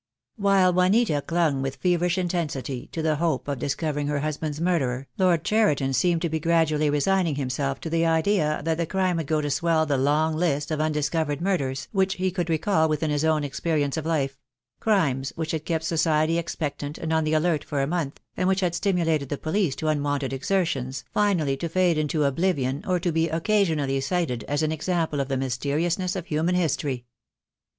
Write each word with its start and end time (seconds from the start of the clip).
While 0.35 0.73
Juanita 0.73 1.21
clung 1.21 1.61
with 1.61 1.75
feverish 1.75 2.17
intensity 2.17 2.89
to 2.91 3.03
the 3.03 3.17
hope 3.17 3.47
of 3.47 3.59
discovering 3.59 4.07
her 4.07 4.21
husband's 4.21 4.59
murderer 4.59 5.05
Lord 5.19 5.43
Cheriton 5.43 5.93
seemed 5.93 6.23
to 6.23 6.29
be 6.29 6.39
gradually 6.39 6.89
resigning 6.89 7.35
himself 7.35 7.79
to 7.81 7.89
the 7.91 8.03
idea 8.07 8.61
that 8.65 8.79
the 8.79 8.87
crime 8.87 9.17
would 9.17 9.27
go 9.27 9.41
to 9.41 9.51
swell 9.51 9.85
the 9.85 9.99
long 9.99 10.35
list 10.35 10.71
of 10.71 10.81
un 10.81 10.91
discovered 10.91 11.39
murders 11.39 11.87
which 11.91 12.15
he 12.15 12.31
could 12.31 12.49
recall 12.49 12.89
within 12.89 13.11
his 13.11 13.23
own 13.23 13.43
experience 13.43 13.95
of 13.95 14.07
life— 14.07 14.39
crimes 14.79 15.33
which 15.35 15.51
had 15.51 15.65
kept 15.65 15.83
society 15.85 16.39
ex 16.39 16.55
pectant 16.55 16.97
and 16.97 17.13
on 17.13 17.23
the 17.23 17.33
alert 17.35 17.63
for 17.63 17.83
a 17.83 17.85
month, 17.85 18.19
and 18.35 18.47
which 18.49 18.61
had 18.61 18.73
stimulated 18.73 19.29
the 19.29 19.37
police 19.37 19.75
to 19.75 19.87
unwonted 19.87 20.33
exertions, 20.33 21.03
finally 21.13 21.55
to 21.55 21.69
fade 21.69 21.99
into 21.99 22.23
oblivion, 22.23 22.83
or 22.87 22.99
to 22.99 23.11
be 23.11 23.29
occasionally 23.29 24.01
cited 24.01 24.43
as 24.45 24.63
an 24.63 24.71
example 24.71 25.19
of 25.19 25.27
the 25.27 25.37
mysteriousness 25.37 26.15
of 26.15 26.25
human 26.25 26.55
history. 26.55 27.05